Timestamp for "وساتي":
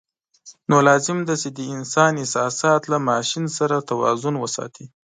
4.39-4.85